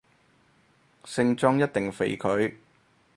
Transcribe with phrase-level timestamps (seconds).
[1.05, 2.55] 聖莊一定肥佢